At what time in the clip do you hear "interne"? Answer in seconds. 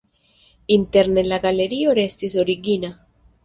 0.75-1.25